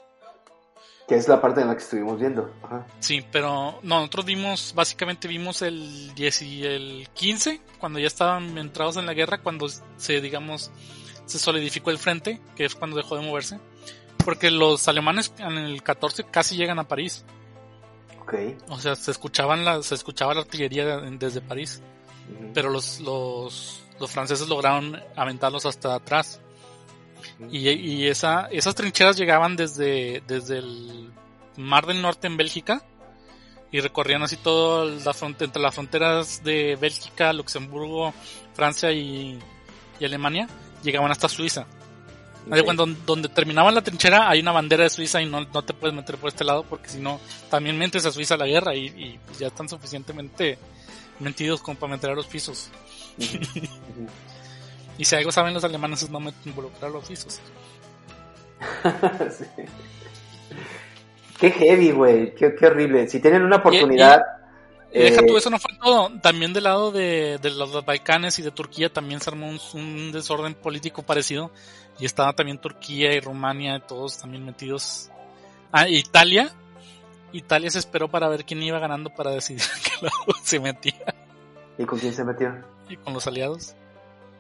[1.11, 2.55] Que es la parte en la que estuvimos viendo.
[2.63, 2.87] Ajá.
[3.01, 8.57] Sí, pero no, nosotros vimos, básicamente vimos el 10 y el 15, cuando ya estaban
[8.57, 10.71] entrados en la guerra, cuando se, digamos,
[11.27, 13.59] se solidificó el frente, que es cuando dejó de moverse.
[14.25, 17.25] Porque los alemanes en el 14 casi llegan a París.
[18.23, 18.35] Ok.
[18.69, 21.83] O sea, se escuchaban la, se escuchaba la artillería desde París.
[22.55, 26.41] Pero los, los, los franceses lograron aventarlos hasta atrás.
[27.51, 31.11] Y, y esa, esas trincheras llegaban desde, desde el
[31.57, 32.83] Mar del Norte en Bélgica
[33.73, 38.13] y recorrían así todo la fronte- entre las fronteras de Bélgica, Luxemburgo,
[38.55, 39.39] Francia y,
[40.01, 40.49] y Alemania,
[40.83, 41.67] llegaban hasta Suiza.
[42.47, 42.65] Haz de Ok.
[42.65, 45.95] cuenta, donde, terminaba la trinchera hay una bandera de Suiza y no, no te puedes
[45.95, 48.87] meter por este lado porque si no también metes a Suiza a la guerra y,
[48.87, 50.59] y ya están suficientemente
[51.19, 52.71] mentidos como para meter a los pisos.
[53.19, 53.37] Ujú.
[53.37, 54.09] Ujú.
[55.01, 57.41] Y si algo saben los alemanes es no involucrar a los pisos.
[59.31, 59.45] Sí.
[61.39, 62.35] Qué heavy, güey.
[62.35, 63.09] Qué, qué horrible.
[63.09, 64.21] Si tienen una oportunidad.
[64.93, 66.11] Y deja eh, tú, eso no fue todo.
[66.21, 70.13] También del lado de, de los Balcanes y de Turquía también se armó un, un
[70.13, 71.51] desorden político parecido.
[71.99, 75.11] Y estaba también Turquía y Rumania, todos también metidos.
[75.73, 76.53] Ah, Italia.
[77.33, 81.15] Italia se esperó para ver quién iba ganando para decidir a qué lado se metía.
[81.79, 82.55] ¿Y con quién se metió?
[82.91, 83.75] Y con los aliados.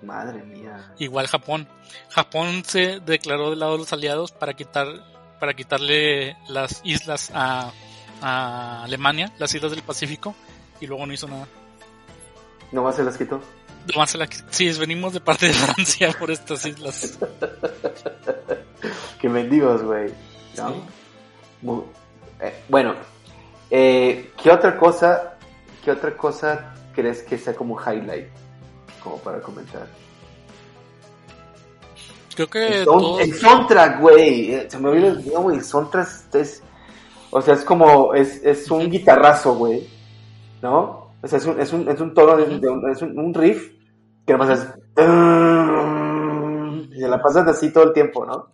[0.02, 0.94] Madre mía.
[0.98, 1.68] Igual Japón.
[2.10, 4.86] Japón se declaró del lado de los aliados para quitar
[5.38, 7.72] para quitarle las islas a,
[8.20, 10.34] a Alemania, las islas del Pacífico,
[10.80, 11.46] y luego no hizo nada.
[12.72, 13.40] ¿Nomás se las quitó?
[13.94, 17.18] Nomás se la- sí, venimos de parte de Francia por estas islas.
[19.20, 20.12] Qué mendigos, güey.
[20.56, 20.68] ¿No?
[20.70, 20.80] Sí.
[21.62, 21.84] Mu-
[22.40, 22.94] eh, bueno,
[23.70, 25.36] eh, ¿qué otra cosa,
[25.84, 28.28] qué otra cosa crees que sea como highlight?
[29.02, 29.86] Como para comentar.
[32.34, 34.54] Creo que El, son- todos- el soundtrack, güey.
[34.54, 35.56] eh, Se me olvidó el güey.
[35.58, 36.62] El soundtrack es,
[37.30, 39.88] o sea, es como, es, es un guitarrazo, güey.
[40.62, 41.10] ¿No?
[41.22, 43.34] O sea, es un, es un, es un tono, de, de un, es un, un
[43.34, 43.72] riff
[44.26, 44.66] que nomás es...
[46.92, 48.52] Y se la pasas así todo el tiempo, ¿no?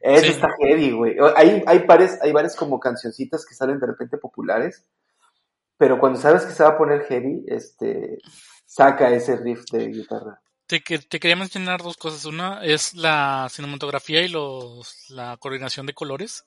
[0.00, 0.30] Eso Sí.
[0.32, 1.16] está heavy, güey.
[1.36, 4.84] Hay, hay pares, hay varias como cancioncitas que salen de repente populares,
[5.78, 8.18] pero cuando sabes que se va a poner heavy, este,
[8.66, 10.40] saca ese riff de guitarra.
[10.66, 12.24] te, que- te quería mencionar dos cosas.
[12.24, 16.44] Una es la cinematografía y los, la coordinación de colores,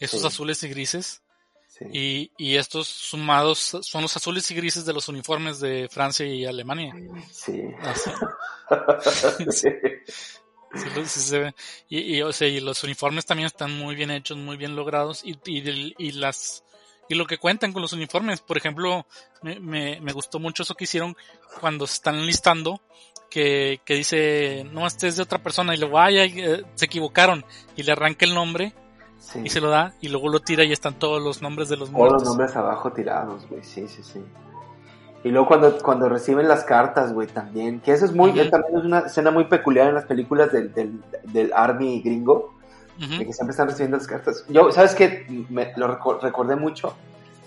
[0.00, 0.26] esos Sí.
[0.26, 1.22] azules y grises.
[1.68, 1.84] Sí.
[1.92, 6.44] Y, y estos sumados son los azules y grises de los uniformes de Francia y
[6.44, 6.92] Alemania.
[7.32, 7.62] Sí.
[7.80, 8.10] Así.
[10.72, 11.54] Sí, se ve.
[11.88, 15.22] Y, y, o sea, y los uniformes también están muy bien hechos, muy bien logrados
[15.24, 16.62] y, y las
[17.10, 19.04] y lo que cuentan con los uniformes, por ejemplo,
[19.42, 21.16] me, me, me gustó mucho eso que hicieron
[21.60, 22.80] cuando se están listando,
[23.28, 26.86] que, que dice, no, este es de otra persona, y luego, ay, ay, eh, se
[26.86, 27.44] equivocaron,
[27.76, 28.72] y le arranca el nombre,
[29.18, 29.40] Sí.
[29.44, 31.90] y se lo da, y luego lo tira y están todos los nombres de los
[31.90, 32.28] Todos los muertos.
[32.28, 34.24] nombres abajo tirados, güey, sí, sí, sí.
[35.24, 38.84] Y luego cuando, cuando reciben las cartas, güey, también, que eso es muy, también es
[38.84, 42.54] una escena muy peculiar en las películas del, del, del Army gringo,
[43.00, 43.18] Ujú.
[43.18, 44.44] de que siempre están recibiendo las cartas.
[44.48, 45.26] Yo, ¿sabes qué?
[45.48, 46.94] Me lo reco- recordé mucho,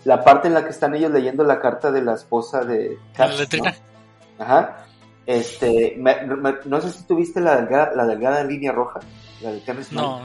[0.06, 3.18] la parte en la que están ellos leyendo la carta de la esposa de La
[3.28, 3.76] Caps, letrina.
[4.40, 4.44] ¿no?
[4.46, 4.86] Ajá.
[5.26, 9.00] Este, me- me- no sé si tuviste la delgada, la delgada línea roja,
[9.42, 10.22] la de Terrence No.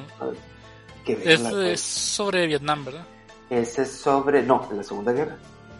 [1.05, 3.05] Que Es, es sobre Vietnam, ¿verdad?
[3.49, 5.37] Ese es sobre, no, la Segunda Guerra.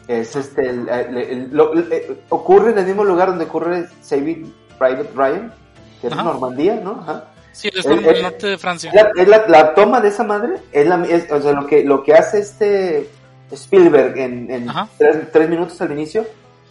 [0.07, 4.55] Es este, el- el- el- lo- eh, ocurre en el mismo lugar donde ocurre Saving
[4.79, 5.53] Private Ryan,
[6.01, 6.17] que es.
[6.17, 6.93] Normandía, ¿no?
[7.03, 7.25] Ajá.
[7.53, 8.93] Sí, es el norte de Francia.
[8.95, 12.03] La, la, la toma de esa madre es la, es- o sea, lo que, lo
[12.05, 13.09] que hace este
[13.51, 16.25] Spielberg en, en tres, tres minutos al inicio,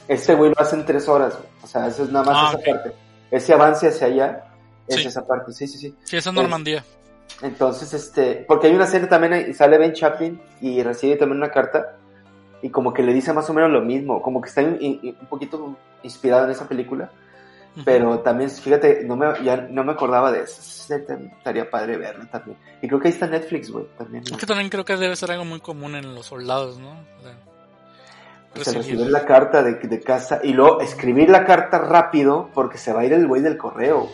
[0.07, 1.47] este güey lo hace en tres horas, güey.
[1.63, 2.75] o sea, eso es nada más Ah, esa ok.
[2.77, 2.97] parte.
[3.31, 4.43] Ese avance hacia allá
[4.87, 5.07] es Sí.
[5.07, 5.95] esa parte, sí, sí, sí.
[6.05, 6.83] Sí, esa es Normandía.
[7.41, 11.97] Entonces, este, porque hay una escena también, sale Ben Chaplin y recibe también una carta
[12.61, 15.17] y como que le dice más o menos lo mismo, como que está in- in-
[15.19, 17.11] un poquito inspirado en esa película.
[17.85, 22.57] Pero también, fíjate, no me, ya no me acordaba de eso, estaría padre verla también.
[22.81, 24.23] Y creo que ahí está Netflix, güey, también.
[24.23, 24.35] ¿no?
[24.35, 26.91] Es que también creo que debe ser algo muy común en los soldados, ¿no?
[26.91, 32.77] O sea, recibir- la carta de, de casa y luego escribir la carta rápido porque
[32.77, 34.09] se va a ir el güey del correo.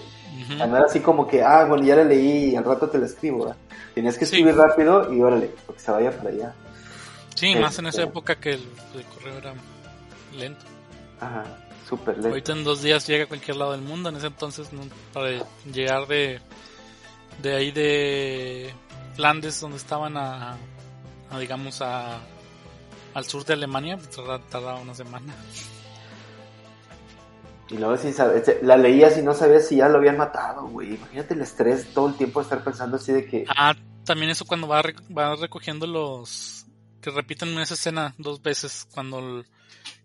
[0.57, 2.97] Sea, no era así como que, ah, bueno, ya la leí y al rato te
[2.97, 3.45] la escribo.
[3.45, 3.55] ¿verdad?
[3.95, 4.36] Tenías que Sí.
[4.36, 6.53] escribir rápido y órale, porque se vaya para allá.
[7.36, 8.64] Sí, más en esa Este- época que el,
[8.95, 9.53] el correo era
[10.36, 10.66] lento.
[11.22, 11.43] Ajá,
[11.88, 12.30] súper lento.
[12.30, 14.10] Ahorita en dos días llega a cualquier lado del mundo.
[14.10, 14.82] En ese entonces, no,
[15.14, 16.40] para llegar de,
[17.42, 18.74] de ahí de
[19.16, 20.58] Flandes, donde estaban a,
[21.30, 22.20] a, digamos, a,
[23.14, 24.10] al sur de Alemania, pues,
[24.50, 25.34] tardaba, una semana.
[27.70, 30.96] Y luego sí sabes, la leías y no sabías si ya lo habían matado, güey.
[30.96, 33.46] Imagínate el estrés todo el tiempo de estar pensando así de que...
[33.48, 33.74] Ah,
[34.04, 34.84] también eso cuando va,
[35.18, 36.66] va recogiendo los
[37.02, 39.44] que repiten esa escena dos veces cuando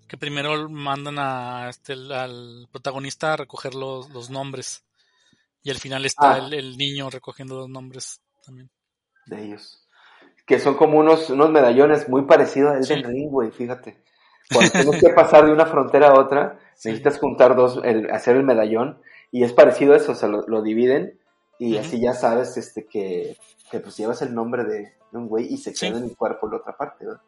[0.08, 4.84] que primero mandan a este al protagonista a recoger los, los nombres.
[5.62, 6.48] Y al final está ah.
[6.50, 8.70] el, niño recogiendo los nombres también.
[9.26, 9.86] De ellos.
[10.46, 14.02] Que son como unos unos medallones muy parecidos a el Ring güey fíjate.
[14.50, 18.44] Cuando tienes que pasar de una frontera a otra necesitas juntar dos el, hacer el
[18.44, 21.20] medallón y es parecido a eso o sea lo, dividen
[21.58, 23.36] y así ya sabes este que,
[23.70, 26.58] que pues llevas el nombre de, un güey y se queda en el cuerpo la
[26.58, 27.20] otra parte, ¿verdad?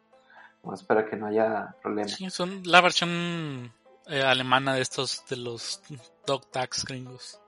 [0.62, 2.12] Vamos para que no haya problemas.
[2.12, 3.72] Sí, son la versión
[4.06, 5.80] eh, alemana de estos, de los
[6.26, 7.40] dog tags gringos.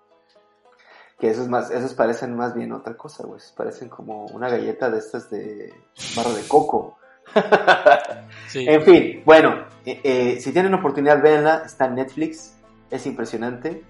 [1.18, 3.40] Que esos más, esos parecen más bien otra cosa, güey.
[3.56, 5.72] Parecen como una galleta de estas de
[6.16, 6.98] barra de coco.
[8.54, 12.54] En fin, bueno, eh, eh, si tienen oportunidad, véanla, está en Netflix,
[12.90, 13.82] es impresionante.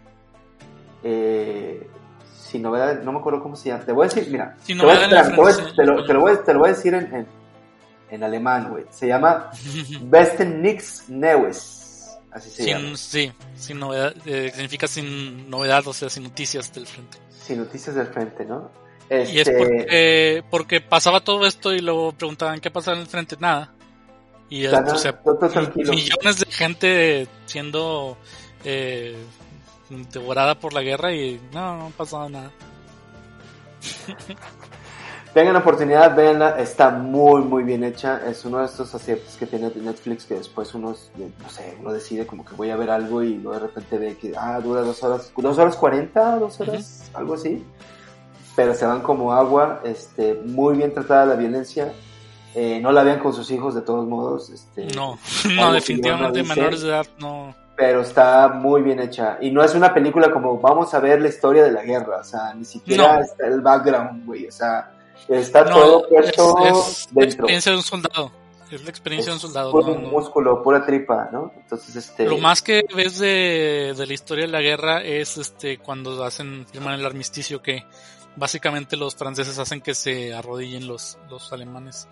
[1.03, 1.89] Eh,
[2.33, 3.85] sin novedad, no me acuerdo cómo se llama.
[3.85, 7.27] Te voy a decir, mira, te, lo, voy a decir en, en,
[8.21, 8.85] alemán, güey.
[8.91, 9.51] Se llama
[10.03, 12.19] Besten Nix Neues.
[12.31, 12.97] Así se llama.
[12.97, 17.19] Sí, sin novedad, eh, significa sin novedad, o sea, sin noticias del frente.
[17.31, 18.71] Sin noticias del frente, ¿no?
[19.11, 23.37] Y es este porque, pasaba todo esto y luego preguntaban qué pasaba en el frente,
[23.39, 23.73] nada.
[24.49, 25.21] Y o sea,
[25.75, 28.17] millones de gente siendo
[28.65, 29.17] eh,
[30.13, 32.51] devorada por la guerra y no, no ha pasado nada.
[35.35, 39.73] Tengan oportunidad, véanla, está muy muy bien hecha, es uno de estos aciertos que tiene
[39.77, 43.37] Netflix que después uno, no sé, uno decide como que voy a ver algo y
[43.37, 47.33] luego de repente ve que, ah, dura dos horas, dos horas cuarenta, dos horas, algo
[47.33, 47.65] así,
[48.55, 51.95] pero se van como agua, este, muy bien tratada la violencia,
[52.55, 55.19] eh, no la vean con sus hijos de todos modos, este, no,
[55.57, 57.55] no, definitivamente menores de edad no.
[57.75, 59.39] Pero está muy bien hecha.
[59.41, 62.25] Y no es una película como vamos a ver la historia de la guerra, o
[62.25, 64.91] sea, ni siquiera está el background, güey, o sea,
[65.29, 67.21] está todo puesto es, dentro.
[67.21, 68.33] la experiencia de un soldado.
[68.71, 69.71] Es la experiencia de un soldado.
[69.71, 71.53] Puro músculo, pura tripa, ¿no?
[71.57, 72.25] Entonces, este...
[72.25, 76.67] Lo más que ves de, de la historia de la guerra es este cuando hacen,
[76.73, 77.85] firman el armisticio que
[78.37, 82.09] básicamente los franceses hacen que se arrodillen los, los alemanes.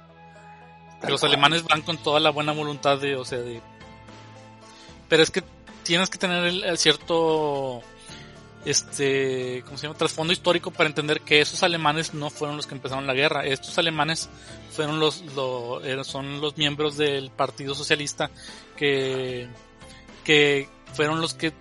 [1.09, 3.63] los alemanes van con toda la buena voluntad de, o sea, de
[5.09, 5.43] pero es que
[5.83, 7.83] tienes que tener el, cierto
[8.65, 9.99] este, ¿cómo se llama?
[9.99, 13.45] trasfondo histórico para entender que esos alemanes no fueron los que empezaron la guerra.
[13.45, 14.29] Estos alemanes
[14.71, 15.23] fueron los,
[15.85, 18.31] eh, son los miembros del Partido Socialista
[18.77, 19.49] que,
[20.25, 21.53] que fueron los que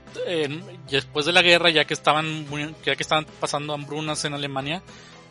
[0.90, 2.46] después de la guerra, ya que estaban,
[2.84, 4.82] ya que estaban pasando hambrunas en Alemania,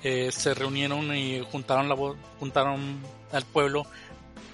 [0.03, 1.97] eh, se reunieron y juntaron la,
[2.39, 3.03] juntaron
[3.33, 3.85] al pueblo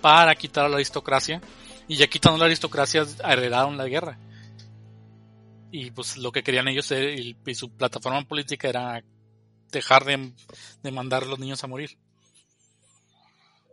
[0.01, 1.41] para quitar a la aristocracia
[1.87, 4.19] y ya quitando la aristocracia, heredaron la guerra.
[5.77, 9.03] Y pues lo que querían ellos y su plataforma política era
[9.73, 11.99] dejar de, mandar a los niños a morir.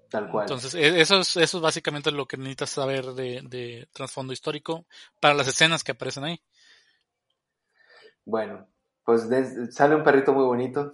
[0.10, 0.45] Tal cual.
[0.45, 4.88] Entonces, e, eso es, eso es básicamente lo que necesitas saber de, de trasfondo histórico
[5.20, 6.41] para las escenas que aparecen ahí.
[8.26, 8.68] Bueno,
[9.06, 9.28] pues
[9.70, 10.93] sale un perrito muy bonito,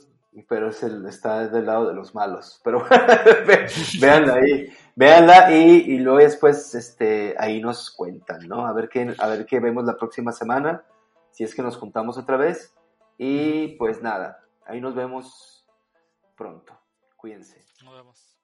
[0.49, 2.59] pero es el, está del lado de los malos.
[2.65, 2.85] Pero
[4.01, 8.67] véanla ahí, véanla y, y, luego después este, ahí nos cuentan, ¿no?
[8.67, 10.83] A ver, qué, a ver qué vemos la próxima semana,
[11.37, 12.75] si es que nos juntamos otra vez.
[13.19, 15.67] Y pues nada, ahí nos vemos
[16.35, 16.73] pronto.
[17.15, 17.63] Cuídense.
[17.83, 18.36] Nos vemos.